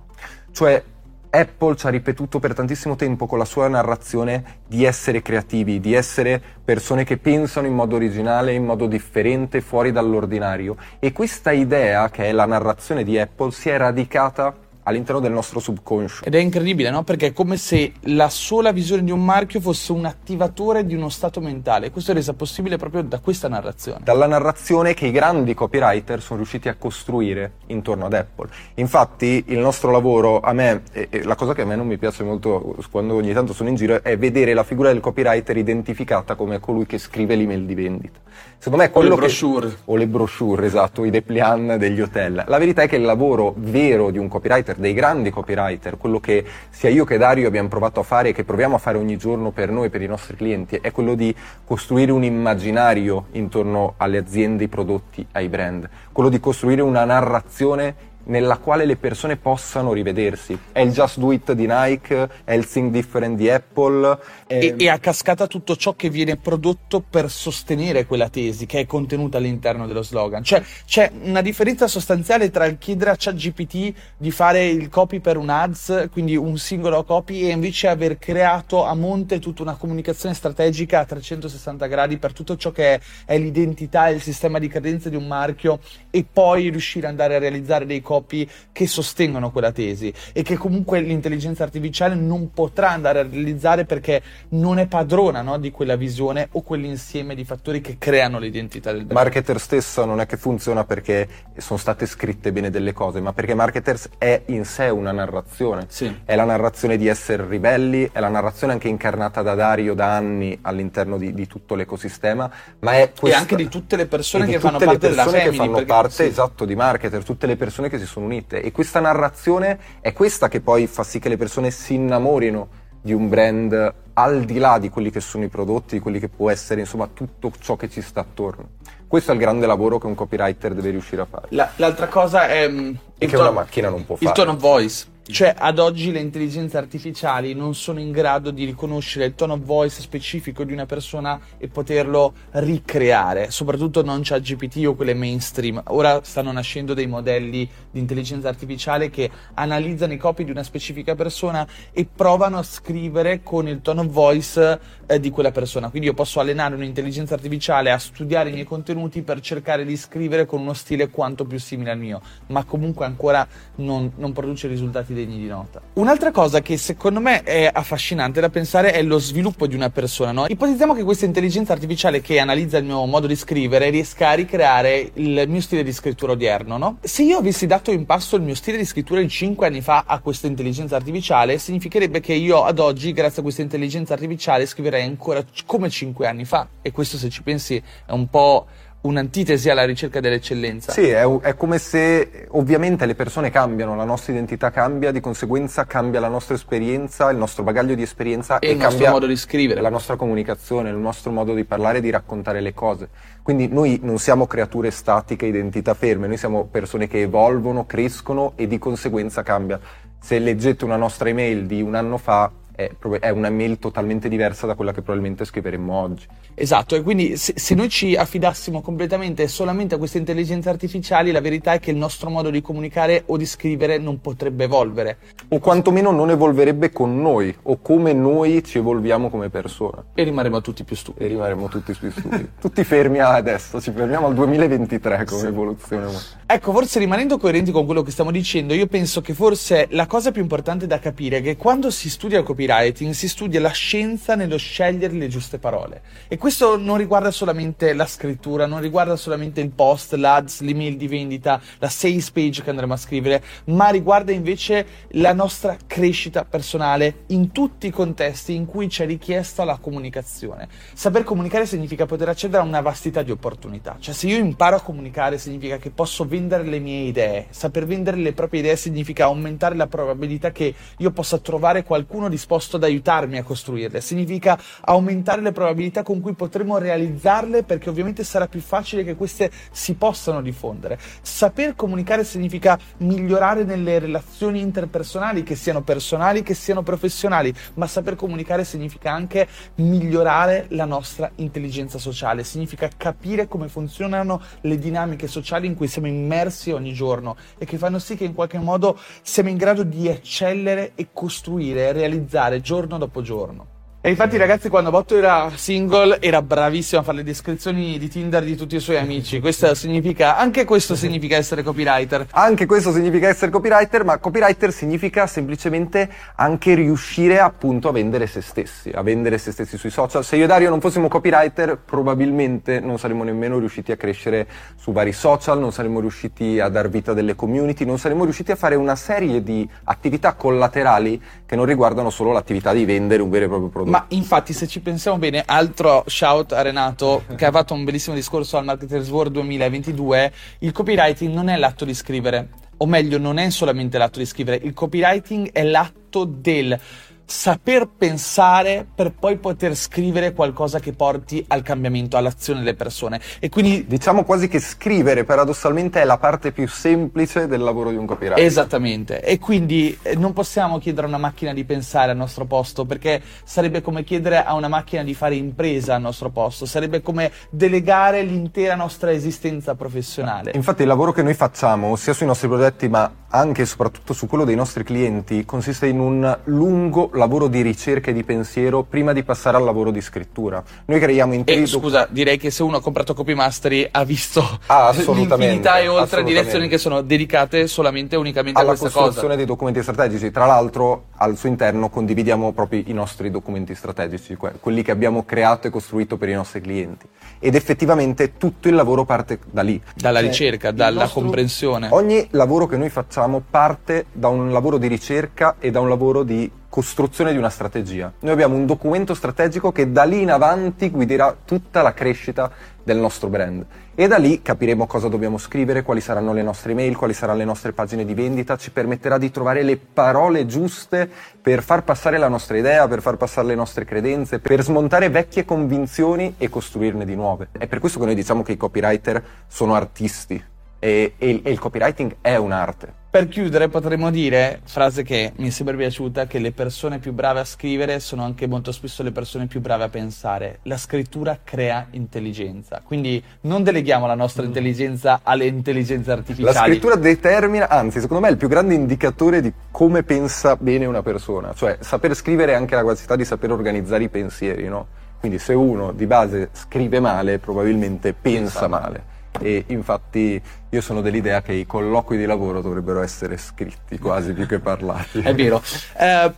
Cioè 0.51 0.83
Apple 1.29 1.75
ci 1.75 1.85
ha 1.85 1.91
ripetuto 1.91 2.39
per 2.39 2.55
tantissimo 2.55 2.95
tempo 2.95 3.27
con 3.27 3.37
la 3.37 3.45
sua 3.45 3.67
narrazione 3.67 4.61
di 4.65 4.83
essere 4.83 5.21
creativi, 5.21 5.79
di 5.79 5.93
essere 5.93 6.41
persone 6.63 7.03
che 7.03 7.17
pensano 7.17 7.67
in 7.67 7.75
modo 7.75 7.97
originale, 7.97 8.53
in 8.53 8.65
modo 8.65 8.87
differente, 8.87 9.61
fuori 9.61 9.91
dall'ordinario. 9.91 10.75
E 10.97 11.11
questa 11.11 11.51
idea, 11.51 12.09
che 12.09 12.29
è 12.29 12.31
la 12.31 12.47
narrazione 12.47 13.03
di 13.03 13.19
Apple, 13.19 13.51
si 13.51 13.69
è 13.69 13.77
radicata 13.77 14.51
all'interno 14.85 15.19
del 15.19 15.31
nostro 15.31 15.59
subconscio. 15.59 16.25
Ed 16.25 16.35
è 16.35 16.39
incredibile, 16.39 16.89
no? 16.89 17.03
Perché 17.03 17.27
è 17.27 17.33
come 17.33 17.57
se 17.57 17.93
la 18.01 18.29
sola 18.29 18.71
visione 18.71 19.03
di 19.03 19.11
un 19.11 19.23
marchio 19.23 19.59
fosse 19.59 19.91
un 19.91 20.05
attivatore 20.05 20.85
di 20.85 20.95
uno 20.95 21.09
stato 21.09 21.41
mentale. 21.41 21.91
Questo 21.91 22.11
è 22.11 22.13
reso 22.13 22.33
possibile 22.33 22.77
proprio 22.77 23.03
da 23.03 23.19
questa 23.19 23.47
narrazione. 23.47 23.99
Dalla 24.03 24.27
narrazione 24.27 24.93
che 24.93 25.07
i 25.07 25.11
grandi 25.11 25.53
copywriter 25.53 26.21
sono 26.21 26.37
riusciti 26.37 26.69
a 26.69 26.75
costruire 26.75 27.53
intorno 27.67 28.05
ad 28.05 28.13
Apple. 28.13 28.47
Infatti, 28.75 29.45
il 29.47 29.59
nostro 29.59 29.91
lavoro, 29.91 30.39
a 30.39 30.53
me, 30.53 30.83
e 30.91 31.23
la 31.23 31.35
cosa 31.35 31.53
che 31.53 31.61
a 31.61 31.65
me 31.65 31.75
non 31.75 31.87
mi 31.87 31.97
piace 31.97 32.23
molto 32.23 32.75
quando 32.91 33.15
ogni 33.15 33.33
tanto 33.33 33.53
sono 33.53 33.69
in 33.69 33.75
giro, 33.75 34.03
è 34.03 34.17
vedere 34.17 34.53
la 34.53 34.63
figura 34.63 34.91
del 34.91 35.01
copywriter 35.01 35.57
identificata 35.57 36.35
come 36.35 36.59
colui 36.59 36.85
che 36.85 36.97
scrive 36.97 37.35
l'email 37.35 37.65
di 37.65 37.75
vendita. 37.75 38.19
Secondo 38.65 38.83
me 38.83 38.89
quello 38.89 39.09
o 39.09 39.11
le 39.11 39.21
brochure. 39.21 39.67
Che, 39.67 39.75
o 39.85 39.95
le 39.95 40.07
brochure, 40.07 40.65
esatto, 40.65 41.05
i 41.05 41.11
dépliant 41.11 41.75
degli 41.75 42.01
hotel. 42.01 42.45
La 42.47 42.57
verità 42.57 42.81
è 42.81 42.87
che 42.87 42.95
il 42.95 43.03
lavoro 43.03 43.53
vero 43.57 44.09
di 44.09 44.17
un 44.17 44.27
copywriter, 44.27 44.77
dei 44.77 44.93
grandi 44.93 45.29
copywriter, 45.29 45.97
quello 45.97 46.19
che 46.19 46.43
sia 46.71 46.89
io 46.89 47.05
che 47.05 47.19
Dario 47.19 47.47
abbiamo 47.47 47.67
provato 47.67 47.99
a 47.99 48.03
fare 48.03 48.29
e 48.29 48.33
che 48.33 48.43
proviamo 48.43 48.73
a 48.73 48.79
fare 48.79 48.97
ogni 48.97 49.17
giorno 49.17 49.51
per 49.51 49.69
noi, 49.69 49.91
per 49.91 50.01
i 50.01 50.07
nostri 50.07 50.35
clienti, 50.35 50.79
è 50.81 50.91
quello 50.91 51.13
di 51.13 51.31
costruire 51.63 52.11
un 52.11 52.23
immaginario 52.23 53.27
intorno 53.33 53.93
alle 53.97 54.17
aziende, 54.17 54.63
ai 54.63 54.69
prodotti, 54.69 55.23
ai 55.33 55.47
brand. 55.47 55.87
Quello 56.11 56.29
di 56.29 56.39
costruire 56.39 56.81
una 56.81 57.05
narrazione 57.05 58.13
nella 58.25 58.57
quale 58.57 58.85
le 58.85 58.95
persone 58.95 59.35
possano 59.35 59.93
rivedersi. 59.93 60.57
È 60.71 60.79
il 60.79 60.91
Just 60.91 61.19
Do 61.19 61.31
It 61.31 61.51
di 61.53 61.67
Nike, 61.67 62.29
è 62.43 62.53
il 62.53 62.67
Think 62.67 62.91
Different 62.91 63.35
di 63.35 63.49
Apple. 63.49 64.17
È... 64.47 64.57
E, 64.57 64.75
e, 64.77 64.89
a 64.89 64.99
cascata 64.99 65.47
tutto 65.47 65.75
ciò 65.75 65.93
che 65.93 66.09
viene 66.09 66.37
prodotto 66.37 67.03
per 67.07 67.29
sostenere 67.29 68.05
quella 68.05 68.29
tesi 68.29 68.65
che 68.65 68.79
è 68.81 68.85
contenuta 68.85 69.37
all'interno 69.37 69.87
dello 69.87 70.03
slogan. 70.03 70.43
Cioè 70.43 70.63
c'è 70.85 71.11
una 71.23 71.41
differenza 71.41 71.87
sostanziale 71.87 72.49
tra 72.49 72.65
il 72.65 72.77
chiedere 72.77 73.11
a 73.11 73.15
ChatGPT 73.17 73.93
di 74.17 74.31
fare 74.31 74.67
il 74.67 74.89
copy 74.89 75.19
per 75.19 75.37
un 75.37 75.49
ads, 75.49 76.09
quindi 76.11 76.35
un 76.35 76.57
singolo 76.57 77.03
copy, 77.03 77.41
e 77.41 77.49
invece 77.49 77.87
aver 77.87 78.17
creato 78.17 78.85
a 78.85 78.93
monte 78.95 79.39
tutta 79.39 79.61
una 79.61 79.75
comunicazione 79.75 80.35
strategica 80.35 80.99
a 80.99 81.05
360 81.05 81.85
gradi 81.87 82.17
per 82.17 82.33
tutto 82.33 82.55
ciò 82.57 82.71
che 82.71 82.95
è, 82.95 82.99
è 83.25 83.37
l'identità 83.37 84.07
e 84.07 84.13
il 84.13 84.21
sistema 84.21 84.59
di 84.59 84.67
cadenze 84.67 85.09
di 85.09 85.15
un 85.15 85.27
marchio 85.27 85.79
e 86.09 86.25
poi 86.31 86.69
riuscire 86.69 87.05
ad 87.05 87.11
andare 87.11 87.35
a 87.35 87.39
realizzare 87.39 87.85
dei 87.85 88.01
copy 88.01 88.14
copy 88.15 88.47
che 88.71 88.87
sostengono 88.87 89.51
quella 89.51 89.71
tesi 89.71 90.13
e 90.31 90.41
che 90.41 90.55
comunque 90.57 91.01
l'intelligenza 91.01 91.63
artificiale 91.63 92.15
non 92.15 92.51
potrà 92.51 92.91
andare 92.91 93.19
a 93.19 93.27
realizzare 93.29 93.85
perché 93.85 94.21
non 94.49 94.79
è 94.79 94.87
padrona 94.87 95.41
no, 95.41 95.57
di 95.57 95.71
quella 95.71 95.95
visione 95.95 96.47
o 96.51 96.61
quell'insieme 96.61 97.35
di 97.35 97.43
fattori 97.43 97.81
che 97.81 97.97
creano 97.97 98.39
l'identità 98.39 98.91
del 98.91 99.05
brand. 99.05 99.19
Marketer 99.19 99.59
stesso 99.59 100.05
non 100.05 100.21
è 100.21 100.25
che 100.25 100.37
funziona 100.37 100.85
perché 100.85 101.27
sono 101.57 101.79
state 101.79 102.05
scritte 102.05 102.51
bene 102.51 102.69
delle 102.69 102.93
cose, 102.93 103.19
ma 103.19 103.33
perché 103.33 103.53
Marketers 103.53 104.09
è 104.17 104.43
in 104.47 104.65
sé 104.65 104.89
una 104.89 105.11
narrazione. 105.11 105.85
Sì. 105.89 106.21
È 106.23 106.35
la 106.35 106.45
narrazione 106.45 106.97
di 106.97 107.07
essere 107.07 107.45
ribelli, 107.47 108.09
è 108.11 108.19
la 108.19 108.29
narrazione 108.29 108.73
anche 108.73 108.87
incarnata 108.87 109.41
da 109.41 109.55
Dario 109.55 109.93
da 109.93 110.15
anni 110.15 110.57
all'interno 110.61 111.17
di, 111.17 111.33
di 111.33 111.47
tutto 111.47 111.75
l'ecosistema, 111.75 112.49
ma 112.79 112.93
è 112.93 113.11
questa... 113.17 113.37
E 113.37 113.41
anche 113.41 113.55
di 113.55 113.67
tutte 113.67 113.95
le 113.95 114.05
persone 114.05 114.45
che 114.45 114.59
fanno 114.59 114.77
parte 114.77 115.09
della 115.09 115.23
family. 115.25 115.49
che 115.49 115.55
fanno 115.55 115.85
parte, 115.85 116.11
sì. 116.11 116.23
esatto, 116.23 116.65
di 116.65 116.75
Marketer, 116.75 117.23
tutte 117.23 117.47
le 117.47 117.55
persone 117.55 117.89
che 117.89 117.97
si 117.97 118.04
si 118.05 118.11
sono 118.11 118.25
unite 118.25 118.61
e 118.61 118.71
questa 118.71 118.99
narrazione 118.99 119.79
è 119.99 120.13
questa 120.13 120.47
che 120.47 120.61
poi 120.61 120.87
fa 120.87 121.03
sì 121.03 121.19
che 121.19 121.29
le 121.29 121.37
persone 121.37 121.71
si 121.71 121.95
innamorino 121.95 122.83
di 123.01 123.13
un 123.13 123.29
brand 123.29 123.93
al 124.13 124.45
di 124.45 124.57
là 124.57 124.79
di 124.79 124.89
quelli 124.89 125.11
che 125.11 125.19
sono 125.19 125.43
i 125.43 125.47
prodotti, 125.47 125.95
di 125.95 126.01
quelli 126.01 126.19
che 126.19 126.29
può 126.29 126.49
essere 126.49 126.79
insomma 126.79 127.07
tutto 127.13 127.51
ciò 127.59 127.75
che 127.75 127.89
ci 127.89 128.01
sta 128.01 128.21
attorno. 128.21 128.69
Questo 129.07 129.31
è 129.31 129.33
il 129.35 129.39
grande 129.39 129.67
lavoro 129.67 129.99
che 129.99 130.07
un 130.07 130.15
copywriter 130.15 130.73
deve 130.73 130.89
riuscire 130.89 131.21
a 131.21 131.25
fare. 131.25 131.47
La, 131.49 131.69
l'altra 131.75 132.07
cosa 132.07 132.47
è... 132.47 132.67
Mm, 132.67 132.93
e 133.17 133.27
che 133.27 133.35
tone, 133.35 133.49
una 133.49 133.59
macchina 133.59 133.89
non 133.89 134.05
può 134.05 134.15
fare. 134.15 134.27
Il 134.27 134.35
tone 134.35 134.51
of 134.51 134.59
voice 134.59 135.05
Cioè, 135.27 135.55
ad 135.57 135.79
oggi 135.79 136.11
le 136.11 136.19
intelligenze 136.19 136.77
artificiali 136.77 137.55
non 137.55 137.73
sono 137.73 137.99
in 137.99 138.11
grado 138.11 138.51
di 138.51 138.63
riconoscere 138.63 139.25
il 139.25 139.33
tone 139.33 139.53
of 139.53 139.61
voice 139.61 139.99
specifico 139.99 140.63
di 140.63 140.71
una 140.71 140.85
persona 140.85 141.39
e 141.57 141.67
poterlo 141.67 142.35
ricreare, 142.51 143.49
soprattutto 143.49 144.03
non 144.03 144.21
c'ha 144.23 144.37
GPT 144.37 144.85
o 144.85 144.93
quelle 144.93 145.15
mainstream. 145.15 145.81
Ora 145.87 146.19
stanno 146.23 146.51
nascendo 146.51 146.93
dei 146.93 147.07
modelli 147.07 147.67
di 147.89 147.99
intelligenza 147.99 148.49
artificiale 148.49 149.09
che 149.09 149.31
analizzano 149.55 150.13
i 150.13 150.17
copy 150.17 150.43
di 150.43 150.51
una 150.51 150.61
specifica 150.61 151.15
persona 151.15 151.67
e 151.91 152.05
provano 152.05 152.59
a 152.59 152.63
scrivere 152.63 153.41
con 153.41 153.67
il 153.67 153.81
tone 153.81 154.01
of 154.01 154.07
voice 154.09 154.79
eh, 155.07 155.19
di 155.19 155.31
quella 155.31 155.51
persona. 155.51 155.89
Quindi 155.89 156.07
io 156.07 156.13
posso 156.13 156.39
allenare 156.39 156.75
un'intelligenza 156.75 157.33
artificiale 157.33 157.89
a 157.89 157.97
studiare 157.97 158.49
i 158.49 158.53
miei 158.53 158.65
contenuti 158.65 159.23
per 159.23 159.39
cercare 159.39 159.85
di 159.85 159.97
scrivere 159.97 160.45
con 160.45 160.61
uno 160.61 160.73
stile 160.73 161.09
quanto 161.09 161.45
più 161.45 161.57
simile 161.57 161.89
al 161.89 161.97
mio, 161.97 162.21
ma 162.49 162.63
comunque 162.63 163.05
ancora 163.05 163.47
non, 163.77 164.11
non 164.17 164.31
produce 164.31 164.67
risultati 164.67 165.13
degni 165.15 165.39
di 165.39 165.47
nota. 165.47 165.81
Un'altra 165.93 166.29
cosa 166.29 166.61
che 166.61 166.77
secondo 166.77 167.19
me 167.19 167.41
è 167.41 167.67
affascinante 167.73 168.39
da 168.39 168.49
pensare 168.49 168.91
è 168.91 169.01
lo 169.01 169.17
sviluppo 169.17 169.65
di 169.65 169.73
una 169.73 169.89
persona. 169.89 170.31
No? 170.31 170.45
Ipotizziamo 170.47 170.93
che 170.93 171.03
questa 171.03 171.25
intelligenza 171.25 171.73
artificiale 171.73 172.21
che 172.21 172.37
analizza 172.37 172.77
il 172.77 172.85
mio 172.85 173.03
modo 173.05 173.25
di 173.25 173.35
scrivere 173.35 173.89
riesca 173.89 174.29
a 174.29 174.33
ricreare 174.33 175.09
il 175.13 175.45
mio 175.47 175.61
stile 175.61 175.83
di 175.83 175.91
scrittura 175.91 176.33
odierno. 176.33 176.77
No? 176.77 176.97
Se 177.01 177.23
io 177.23 177.39
avessi 177.39 177.65
dato 177.65 177.91
in 177.91 178.05
pasto 178.05 178.35
il 178.35 178.43
mio 178.43 178.55
stile 178.55 178.77
di 178.77 178.85
scrittura 178.85 179.21
di 179.21 179.29
5 179.29 179.65
anni 179.65 179.81
fa 179.81 180.03
a 180.05 180.19
questa 180.19 180.47
intelligenza 180.47 180.95
artificiale, 180.95 181.57
significherebbe 181.57 182.19
che 182.19 182.33
io 182.33 182.63
ad 182.63 182.77
oggi, 182.77 183.11
grazie 183.13 183.39
a 183.39 183.43
questa 183.43 183.61
intelligenza 183.63 184.13
artificiale, 184.13 184.65
scriverei 184.65 185.03
ancora 185.03 185.43
come 185.65 185.89
5 185.89 186.27
anni 186.27 186.45
fa. 186.45 186.67
E 186.81 186.91
questo, 186.91 187.17
se 187.17 187.29
ci 187.29 187.41
pensi, 187.41 187.81
è 188.05 188.11
un 188.11 188.27
po' 188.27 188.67
un'antitesi 189.05 189.69
alla 189.69 189.85
ricerca 189.85 190.19
dell'eccellenza. 190.19 190.91
Sì, 190.91 191.09
è, 191.09 191.23
è, 191.39 191.55
come 191.55 191.77
se 191.77 192.47
ovviamente 192.49 193.05
le 193.05 193.15
persone 193.15 193.51
cambiano, 193.51 193.95
la 193.95 194.03
nostra 194.03 194.33
identità 194.33 194.71
cambia, 194.71 195.11
di 195.11 195.19
conseguenza 195.19 195.85
cambia 195.85 196.19
la 196.19 196.27
nostra 196.27 196.55
esperienza, 196.55 197.29
il 197.29 197.37
nostro 197.37 197.63
bagaglio 197.63 197.93
di 197.93 198.01
esperienza 198.01 198.59
e, 198.59 198.69
e 198.69 198.71
il 198.71 198.77
nostro 198.77 199.09
modo 199.09 199.27
di 199.27 199.35
scrivere, 199.35 199.81
la 199.81 199.89
nostra 199.89 200.15
comunicazione, 200.15 200.89
il 200.89 200.97
nostro 200.97 201.31
modo 201.31 201.53
di 201.53 201.63
parlare 201.63 201.99
e 201.99 202.01
di 202.01 202.09
raccontare 202.09 202.61
le 202.61 202.73
cose. 202.73 203.09
Quindi 203.43 203.67
noi 203.67 203.99
non 204.01 204.17
siamo 204.17 204.47
creature 204.47 204.89
statiche, 204.89 205.45
identità 205.45 205.93
ferme, 205.93 206.27
noi 206.27 206.37
siamo 206.37 206.65
persone 206.65 207.07
che 207.07 207.21
evolvono, 207.21 207.85
crescono 207.85 208.53
e 208.55 208.65
di 208.65 208.79
conseguenza 208.79 209.43
cambia. 209.43 209.79
Se 210.19 210.39
leggete 210.39 210.83
una 210.83 210.95
nostra 210.95 211.29
email 211.29 211.67
di 211.67 211.83
un 211.83 211.93
anno 211.93 212.17
fa, 212.17 212.51
è, 212.75 212.91
è, 213.19 213.29
una 213.29 213.49
mail 213.49 213.79
totalmente 213.79 214.29
diversa 214.29 214.67
da 214.67 214.75
quella 214.75 214.91
che 214.91 215.01
probabilmente 215.01 215.45
scriveremmo 215.45 215.93
oggi. 215.93 216.25
Esatto, 216.53 216.95
e 216.95 217.01
quindi 217.01 217.37
se, 217.37 217.53
se, 217.55 217.75
noi 217.75 217.89
ci 217.89 218.15
affidassimo 218.15 218.81
completamente 218.81 219.47
solamente 219.47 219.95
a 219.95 219.97
queste 219.97 220.17
intelligenze 220.17 220.69
artificiali, 220.69 221.31
la 221.31 221.41
verità 221.41 221.73
è 221.73 221.79
che 221.79 221.91
il 221.91 221.97
nostro 221.97 222.29
modo 222.29 222.49
di 222.49 222.61
comunicare 222.61 223.23
o 223.27 223.37
di 223.37 223.45
scrivere 223.45 223.97
non 223.97 224.21
potrebbe 224.21 224.65
evolvere. 224.65 225.17
O 225.49 225.59
quantomeno 225.59 226.11
non 226.11 226.29
evolverebbe 226.29 226.91
con 226.91 227.21
noi, 227.21 227.55
o 227.63 227.79
come 227.81 228.13
noi 228.13 228.63
ci 228.63 228.77
evolviamo 228.77 229.29
come 229.29 229.49
persona. 229.49 230.03
E 230.13 230.23
rimarremo 230.23 230.61
tutti 230.61 230.83
più 230.83 230.95
stupidi. 230.95 231.25
E 231.25 231.27
rimarremo 231.29 231.67
tutti 231.67 231.93
più 231.93 232.11
stupidi. 232.11 232.49
tutti 232.59 232.83
fermi 232.83 233.19
adesso, 233.19 233.81
ci 233.81 233.91
fermiamo 233.91 234.27
al 234.27 234.33
2023 234.33 235.25
come 235.25 235.39
sì. 235.39 235.47
evoluzione. 235.47 236.07
Ecco, 236.45 236.71
forse 236.71 236.99
rimanendo 236.99 237.37
coerenti 237.37 237.71
con 237.71 237.85
quello 237.85 238.03
che 238.03 238.11
stiamo 238.11 238.31
dicendo, 238.31 238.73
io 238.73 238.87
penso 238.87 239.21
che 239.21 239.33
forse 239.33 239.87
la 239.91 240.05
cosa 240.05 240.31
più 240.31 240.41
importante 240.41 240.87
da 240.87 240.99
capire 240.99 241.37
è 241.37 241.41
che 241.41 241.57
quando 241.57 241.89
si 241.89 242.09
studia 242.09 242.37
il 242.37 242.45
copywriting, 242.45 242.64
copywriting 242.65 243.13
si 243.13 243.27
studia 243.27 243.59
la 243.61 243.69
scienza 243.69 244.35
nello 244.35 244.57
scegliere 244.57 245.13
le 245.13 245.27
giuste 245.27 245.59
parole. 245.59 246.01
E 246.27 246.37
questo 246.37 246.77
non 246.77 246.97
riguarda 246.97 247.31
solamente 247.31 247.93
la 247.93 248.05
scrittura, 248.05 248.65
non 248.65 248.81
riguarda 248.81 249.15
solamente 249.15 249.61
il 249.61 249.69
post, 249.69 250.13
l'ads, 250.13 250.61
l'email 250.61 250.97
di 250.97 251.07
vendita, 251.07 251.61
la 251.79 251.89
sales 251.89 252.31
page 252.31 252.63
che 252.63 252.69
andremo 252.71 252.93
a 252.93 252.97
scrivere, 252.97 253.43
ma 253.65 253.89
riguarda 253.89 254.31
invece 254.31 254.85
la 255.11 255.33
nostra 255.33 255.77
crescita 255.85 256.43
personale 256.45 257.23
in 257.27 257.51
tutti 257.51 257.87
i 257.87 257.91
contesti 257.91 258.55
in 258.55 258.65
cui 258.65 258.87
c'è 258.87 259.05
richiesta 259.05 259.63
la 259.63 259.77
comunicazione. 259.79 260.67
Saper 260.93 261.23
comunicare 261.23 261.65
significa 261.65 262.05
poter 262.05 262.29
accedere 262.29 262.63
a 262.63 262.65
una 262.65 262.81
vastità 262.81 263.21
di 263.21 263.31
opportunità. 263.31 263.97
Cioè 263.99 264.13
se 264.13 264.27
io 264.27 264.37
imparo 264.37 264.77
a 264.77 264.81
comunicare 264.81 265.37
significa 265.37 265.77
che 265.77 265.91
posso 265.91 266.25
vendere 266.25 266.63
le 266.63 266.79
mie 266.79 267.07
idee. 267.07 267.47
Saper 267.49 267.85
vendere 267.85 268.17
le 268.17 268.33
proprie 268.33 268.61
idee 268.61 268.75
significa 268.75 269.25
aumentare 269.25 269.75
la 269.75 269.87
probabilità 269.87 270.51
che 270.51 270.73
io 270.97 271.11
possa 271.11 271.37
trovare 271.37 271.83
qualcuno 271.83 272.29
disposto 272.29 272.54
disposto 272.55 272.77
ad 272.77 272.83
aiutarmi 272.83 273.37
a 273.37 273.43
costruirle, 273.43 273.99
significa 273.99 274.57
aumentare 274.81 275.41
le 275.41 275.51
probabilità 275.51 276.03
con 276.03 276.21
cui 276.21 276.33
potremo 276.33 276.77
realizzarle 276.77 277.63
perché 277.63 277.89
ovviamente 277.89 278.23
sarà 278.23 278.47
più 278.47 278.61
facile 278.61 279.03
che 279.03 279.15
queste 279.15 279.51
si 279.71 279.95
possano 279.95 280.41
diffondere. 280.41 280.97
Saper 281.21 281.75
comunicare 281.75 282.23
significa 282.23 282.79
migliorare 282.97 283.63
nelle 283.65 283.99
relazioni 283.99 284.61
interpersonali, 284.61 285.43
che 285.43 285.55
siano 285.55 285.81
personali, 285.81 286.43
che 286.43 286.53
siano 286.53 286.81
professionali, 286.81 287.53
ma 287.73 287.87
saper 287.87 288.15
comunicare 288.15 288.63
significa 288.63 289.11
anche 289.11 289.47
migliorare 289.75 290.67
la 290.69 290.85
nostra 290.85 291.29
intelligenza 291.35 291.97
sociale, 291.97 292.45
significa 292.45 292.89
capire 292.95 293.47
come 293.47 293.67
funzionano 293.67 294.41
le 294.61 294.77
dinamiche 294.77 295.27
sociali 295.27 295.67
in 295.67 295.75
cui 295.75 295.87
siamo 295.87 296.07
immersi 296.07 296.71
ogni 296.71 296.93
giorno 296.93 297.35
e 297.57 297.65
che 297.65 297.77
fanno 297.77 297.99
sì 297.99 298.15
che 298.15 298.23
in 298.23 298.33
qualche 298.33 298.59
modo 298.59 298.97
siamo 299.21 299.49
in 299.49 299.57
grado 299.57 299.83
di 299.83 300.07
eccellere 300.07 300.93
e 300.95 301.07
costruire, 301.11 301.91
realizzare 301.91 302.44
migliorare 302.45 302.61
giorno 302.61 302.97
dopo 302.97 303.21
giorno. 303.21 303.74
E 304.05 304.09
infatti, 304.09 304.37
ragazzi, 304.37 304.69
quando 304.69 304.91
Botto 304.91 305.17
era 305.17 305.49
single, 305.55 306.21
era 306.21 306.43
bravissimo 306.43 307.01
a 307.01 307.03
fare 307.03 307.17
le 307.17 307.23
descrizioni 307.23 307.97
di 307.97 308.07
Tinder 308.07 308.43
di 308.43 308.55
tutti 308.55 308.75
i 308.75 308.79
suoi 308.79 308.97
amici. 308.97 309.39
Questo 309.39 309.73
significa, 309.73 310.37
anche 310.37 310.63
questo 310.63 310.93
significa 310.93 311.37
essere 311.37 311.63
copywriter. 311.63 312.27
Anche 312.29 312.67
questo 312.67 312.91
significa 312.91 313.29
essere 313.29 313.49
copywriter, 313.49 314.03
ma 314.03 314.19
copywriter 314.19 314.71
significa 314.71 315.25
semplicemente 315.25 316.07
anche 316.35 316.75
riuscire 316.75 317.39
appunto 317.39 317.89
a 317.89 317.91
vendere 317.91 318.27
se 318.27 318.41
stessi, 318.41 318.91
a 318.91 319.01
vendere 319.01 319.39
se 319.39 319.51
stessi 319.51 319.75
sui 319.75 319.89
social. 319.89 320.23
Se 320.23 320.35
io 320.35 320.43
e 320.43 320.47
Dario 320.47 320.69
non 320.69 320.81
fossimo 320.81 321.07
copywriter, 321.07 321.79
probabilmente 321.83 322.79
non 322.79 322.99
saremmo 322.99 323.23
nemmeno 323.23 323.57
riusciti 323.57 323.91
a 323.91 323.97
crescere 323.97 324.45
su 324.75 324.91
vari 324.91 325.13
social, 325.13 325.57
non 325.57 325.71
saremmo 325.71 325.99
riusciti 325.99 326.59
a 326.59 326.69
dar 326.69 326.89
vita 326.89 327.09
a 327.09 327.13
delle 327.15 327.33
community, 327.33 327.85
non 327.85 327.97
saremmo 327.97 328.23
riusciti 328.23 328.51
a 328.51 328.55
fare 328.55 328.75
una 328.75 328.95
serie 328.95 329.41
di 329.41 329.67
attività 329.85 330.33
collaterali 330.33 331.19
che 331.43 331.55
non 331.55 331.65
riguardano 331.65 332.11
solo 332.11 332.31
l'attività 332.31 332.71
di 332.71 332.85
vendere 332.85 333.23
un 333.23 333.31
vero 333.31 333.45
e 333.45 333.47
proprio 333.47 333.69
prodotto. 333.69 333.93
Ma 333.95 334.05
infatti, 334.09 334.51
se 334.51 334.67
ci 334.67 334.81
pensiamo 334.81 335.17
bene, 335.17 335.41
altro 335.45 336.03
shout 336.05 336.51
a 336.51 336.61
Renato 336.61 337.23
che 337.37 337.45
ha 337.45 337.51
fatto 337.51 337.73
un 337.73 337.85
bellissimo 337.85 338.13
discorso 338.13 338.57
al 338.57 338.65
Marketers 338.65 339.09
World 339.09 339.31
2022. 339.31 340.33
Il 340.59 340.73
copywriting 340.73 341.33
non 341.33 341.47
è 341.47 341.55
l'atto 341.55 341.85
di 341.85 341.93
scrivere, 341.93 342.49
o 342.75 342.85
meglio, 342.87 343.17
non 343.17 343.37
è 343.37 343.49
solamente 343.49 343.97
l'atto 343.97 344.19
di 344.19 344.25
scrivere, 344.25 344.59
il 344.61 344.73
copywriting 344.73 345.49
è 345.53 345.63
l'atto 345.63 346.25
del 346.25 346.77
saper 347.25 347.87
pensare 347.87 348.85
per 348.93 349.11
poi 349.11 349.37
poter 349.37 349.75
scrivere 349.75 350.33
qualcosa 350.33 350.79
che 350.79 350.93
porti 350.93 351.43
al 351.47 351.63
cambiamento, 351.63 352.17
all'azione 352.17 352.59
delle 352.59 352.75
persone. 352.75 353.19
E 353.39 353.49
quindi 353.49 353.85
diciamo 353.87 354.23
quasi 354.23 354.47
che 354.47 354.59
scrivere 354.59 355.23
paradossalmente 355.23 356.01
è 356.01 356.05
la 356.05 356.17
parte 356.17 356.51
più 356.51 356.67
semplice 356.67 357.47
del 357.47 357.61
lavoro 357.61 357.89
di 357.89 357.97
un 357.97 358.05
copywriter. 358.05 358.43
Esattamente. 358.43 359.21
E 359.21 359.39
quindi 359.39 359.97
eh, 360.01 360.15
non 360.15 360.33
possiamo 360.33 360.77
chiedere 360.77 361.07
a 361.07 361.09
una 361.09 361.17
macchina 361.17 361.53
di 361.53 361.63
pensare 361.63 362.11
al 362.11 362.17
nostro 362.17 362.45
posto, 362.45 362.85
perché 362.85 363.21
sarebbe 363.43 363.81
come 363.81 364.03
chiedere 364.03 364.43
a 364.43 364.53
una 364.53 364.67
macchina 364.67 365.03
di 365.03 365.13
fare 365.13 365.35
impresa 365.35 365.95
al 365.95 366.01
nostro 366.01 366.29
posto, 366.29 366.65
sarebbe 366.65 367.01
come 367.01 367.31
delegare 367.49 368.21
l'intera 368.21 368.75
nostra 368.75 369.11
esistenza 369.11 369.75
professionale. 369.75 370.51
Infatti 370.53 370.83
il 370.83 370.87
lavoro 370.87 371.11
che 371.11 371.23
noi 371.23 371.33
facciamo, 371.33 371.95
sia 371.95 372.13
sui 372.13 372.25
nostri 372.25 372.47
progetti, 372.47 372.87
ma 372.87 373.11
anche 373.29 373.63
e 373.63 373.65
soprattutto 373.65 374.13
su 374.13 374.27
quello 374.27 374.45
dei 374.45 374.55
nostri 374.55 374.83
clienti, 374.83 375.43
consiste 375.45 375.87
in 375.87 375.99
un 375.99 376.37
lungo 376.45 377.09
lavoro 377.15 377.47
di 377.47 377.61
ricerca 377.61 378.11
e 378.11 378.13
di 378.13 378.23
pensiero 378.23 378.83
prima 378.83 379.13
di 379.13 379.23
passare 379.23 379.57
al 379.57 379.63
lavoro 379.63 379.91
di 379.91 380.01
scrittura. 380.01 380.63
Noi 380.85 380.99
creiamo 380.99 381.33
interi 381.33 381.63
eh, 381.63 381.65
Scusa, 381.65 382.07
direi 382.09 382.37
che 382.37 382.51
se 382.51 382.63
uno 382.63 382.77
ha 382.77 382.81
comprato 382.81 383.13
Copy 383.13 383.33
Mastery 383.33 383.87
ha 383.89 384.03
visto 384.03 384.43
ah, 384.67 384.91
l'infinità 384.91 385.79
e 385.79 385.87
oltre 385.87 386.23
direzioni 386.23 386.67
che 386.67 386.77
sono 386.77 387.01
dedicate 387.01 387.67
solamente 387.67 388.15
e 388.15 388.17
unicamente 388.17 388.59
alla 388.59 388.73
a 388.73 388.77
questa 388.77 388.87
cosa. 388.87 388.97
Alla 388.97 389.07
costruzione 389.07 389.35
dei 389.35 389.45
documenti 389.45 389.81
strategici. 389.81 390.31
Tra 390.31 390.45
l'altro, 390.45 391.05
al 391.17 391.37
suo 391.37 391.49
interno 391.49 391.89
condividiamo 391.89 392.51
proprio 392.51 392.83
i 392.85 392.93
nostri 392.93 393.31
documenti 393.31 393.75
strategici, 393.75 394.37
quelli 394.59 394.81
che 394.81 394.91
abbiamo 394.91 395.23
creato 395.25 395.67
e 395.67 395.69
costruito 395.69 396.17
per 396.17 396.29
i 396.29 396.33
nostri 396.33 396.61
clienti. 396.61 397.07
Ed 397.39 397.55
effettivamente 397.55 398.37
tutto 398.37 398.67
il 398.67 398.75
lavoro 398.75 399.05
parte 399.05 399.39
da 399.49 399.61
lì. 399.61 399.81
Dalla 399.93 400.19
cioè, 400.19 400.29
ricerca, 400.29 400.71
dalla 400.71 401.01
nostro... 401.01 401.21
comprensione. 401.21 401.87
Ogni 401.91 402.27
lavoro 402.31 402.65
che 402.65 402.77
noi 402.77 402.89
facciamo 402.89 403.41
parte 403.49 404.05
da 404.11 404.27
un 404.27 404.51
lavoro 404.51 404.77
di 404.77 404.87
ricerca 404.87 405.55
e 405.59 405.71
da 405.71 405.79
un 405.79 405.89
lavoro 405.89 406.23
di 406.23 406.49
costruzione 406.75 407.31
di 407.31 407.37
una 407.37 407.49
strategia. 407.49 408.11
Noi 408.19 408.33
abbiamo 408.33 408.53
un 408.53 408.65
documento 408.65 409.13
strategico 409.13 409.71
che 409.71 409.93
da 409.93 410.03
lì 410.03 410.23
in 410.23 410.29
avanti 410.29 410.89
guiderà 410.89 411.33
tutta 411.45 411.81
la 411.81 411.93
crescita 411.93 412.51
del 412.83 412.97
nostro 412.97 413.29
brand 413.29 413.65
e 413.95 414.07
da 414.09 414.17
lì 414.17 414.41
capiremo 414.41 414.85
cosa 414.85 415.07
dobbiamo 415.07 415.37
scrivere, 415.37 415.83
quali 415.83 416.01
saranno 416.01 416.33
le 416.33 416.43
nostre 416.43 416.73
email, 416.73 416.97
quali 416.97 417.13
saranno 417.13 417.37
le 417.37 417.45
nostre 417.45 417.71
pagine 417.71 418.03
di 418.03 418.13
vendita, 418.13 418.57
ci 418.57 418.71
permetterà 418.71 419.17
di 419.17 419.31
trovare 419.31 419.63
le 419.63 419.77
parole 419.77 420.45
giuste 420.45 421.09
per 421.41 421.63
far 421.63 421.85
passare 421.85 422.17
la 422.17 422.27
nostra 422.27 422.57
idea, 422.57 422.89
per 422.89 423.01
far 423.01 423.15
passare 423.15 423.47
le 423.47 423.55
nostre 423.55 423.85
credenze, 423.85 424.39
per 424.39 424.61
smontare 424.61 425.07
vecchie 425.07 425.45
convinzioni 425.45 426.35
e 426.37 426.49
costruirne 426.49 427.05
di 427.05 427.15
nuove. 427.15 427.47
È 427.57 427.67
per 427.67 427.79
questo 427.79 427.99
che 427.99 428.05
noi 428.05 428.15
diciamo 428.15 428.43
che 428.43 428.51
i 428.51 428.57
copywriter 428.57 429.23
sono 429.47 429.75
artisti, 429.75 430.43
e, 430.85 431.13
e- 431.17 431.41
e 431.43 431.51
il 431.51 431.57
copywriting 431.59 432.17
è 432.21 432.35
un'arte. 432.35 433.03
Per 433.09 433.27
chiudere 433.29 433.69
potremmo 433.69 434.11
dire, 434.11 434.59
frase 434.65 435.01
che 435.01 435.31
mi 435.37 435.47
è 435.47 435.49
sempre 435.49 435.75
piaciuta, 435.77 436.27
che 436.27 436.37
le 436.37 436.51
persone 436.51 436.99
più 436.99 437.13
brave 437.13 437.39
a 437.39 437.45
scrivere 437.45 438.01
sono 438.01 438.23
anche 438.25 438.45
molto 438.45 438.73
spesso 438.73 439.03
le 439.03 439.11
persone 439.11 439.47
più 439.47 439.61
brave 439.61 439.85
a 439.85 439.89
pensare. 439.89 440.59
La 440.63 440.75
scrittura 440.77 441.39
crea 441.41 441.87
intelligenza, 441.91 442.81
quindi 442.83 443.23
non 443.41 443.63
deleghiamo 443.63 444.05
la 444.05 444.15
nostra 444.15 444.43
intelligenza 444.43 445.21
alle 445.23 445.45
intelligenze 445.45 446.09
La 446.09 446.17
artificiali. 446.17 446.69
scrittura 446.71 446.95
determina, 446.95 447.69
anzi, 447.69 448.01
secondo 448.01 448.21
me 448.21 448.27
è 448.29 448.31
il 448.31 448.37
più 448.37 448.49
grande 448.49 448.73
indicatore 448.73 449.41
di 449.41 449.51
come 449.71 450.03
pensa 450.03 450.57
bene 450.57 450.85
una 450.85 451.01
persona, 451.01 451.53
cioè 451.55 451.77
saper 451.79 452.13
scrivere 452.15 452.51
è 452.51 452.55
anche 452.55 452.75
la 452.75 452.81
capacità 452.81 453.15
di 453.15 453.23
saper 453.23 453.51
organizzare 453.51 454.03
i 454.03 454.09
pensieri, 454.09 454.67
no? 454.67 454.87
Quindi 455.21 455.39
se 455.39 455.53
uno 455.53 455.93
di 455.93 456.05
base 456.05 456.49
scrive 456.51 456.99
male, 456.99 457.39
probabilmente 457.39 458.13
pensa 458.13 458.67
male. 458.67 459.13
E 459.39 459.65
infatti 459.67 460.41
io 460.69 460.81
sono 460.81 461.01
dell'idea 461.01 461.41
che 461.41 461.53
i 461.53 461.65
colloqui 461.65 462.17
di 462.17 462.25
lavoro 462.25 462.61
dovrebbero 462.61 463.01
essere 463.01 463.37
scritti 463.37 463.97
quasi 463.97 464.33
più 464.33 464.45
che 464.45 464.59
parlati. 464.59 465.19
È 465.19 465.33
vero. 465.33 465.61
Eh, 465.97 466.31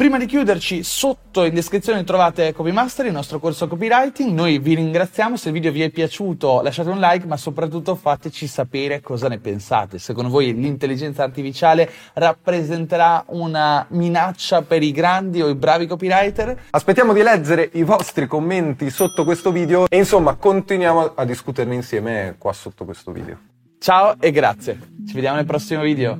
prima 0.00 0.16
di 0.16 0.24
chiuderci, 0.24 0.82
sotto 0.82 1.44
in 1.44 1.52
descrizione 1.52 2.04
trovate 2.04 2.54
Copymaster, 2.54 3.04
il 3.04 3.12
nostro 3.12 3.38
corso 3.38 3.68
copywriting. 3.68 4.32
Noi 4.32 4.58
vi 4.58 4.74
ringraziamo. 4.74 5.36
Se 5.36 5.48
il 5.48 5.52
video 5.52 5.70
vi 5.70 5.82
è 5.82 5.90
piaciuto, 5.90 6.62
lasciate 6.62 6.88
un 6.88 6.98
like, 6.98 7.26
ma 7.26 7.36
soprattutto 7.36 7.94
fateci 7.94 8.46
sapere 8.46 9.02
cosa 9.02 9.28
ne 9.28 9.38
pensate. 9.40 9.98
Secondo 9.98 10.30
voi 10.30 10.54
l'intelligenza 10.54 11.22
artificiale 11.22 11.90
rappresenterà 12.14 13.26
una 13.26 13.84
minaccia 13.90 14.62
per 14.62 14.82
i 14.82 14.90
grandi 14.90 15.42
o 15.42 15.50
i 15.50 15.54
bravi 15.54 15.86
copywriter? 15.86 16.68
Aspettiamo 16.70 17.12
di 17.12 17.20
leggere 17.20 17.68
i 17.74 17.82
vostri 17.82 18.26
commenti 18.26 18.88
sotto 18.88 19.24
questo 19.24 19.52
video 19.52 19.86
e 19.86 19.98
insomma 19.98 20.34
continuiamo 20.36 21.12
a 21.14 21.26
discuterne 21.26 21.74
insieme 21.74 22.36
qua 22.38 22.54
sotto 22.54 22.86
questo 22.86 23.12
video. 23.12 23.38
Ciao 23.78 24.18
e 24.18 24.30
grazie. 24.30 24.78
Ci 25.06 25.12
vediamo 25.12 25.36
nel 25.36 25.44
prossimo 25.44 25.82
video. 25.82 26.18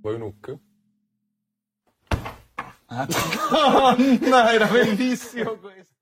Vuoi 0.00 0.14
un 0.16 0.22
hook? 0.22 0.58
no, 3.50 4.48
era 4.48 4.66
bellissimo 4.66 5.56
questo. 5.56 5.97